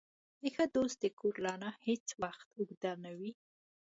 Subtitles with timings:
[0.41, 3.31] د ښه دوست د کور لاره هېڅ وخت اوږده نه وي.